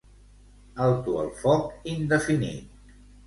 [0.85, 2.97] Alto el foc indefinit.